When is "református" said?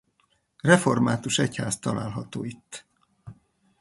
0.61-1.39